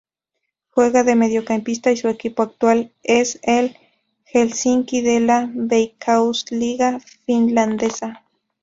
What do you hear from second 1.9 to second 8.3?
y su equipo actual es el Helsinki de la Veikkausliiga finlandesa.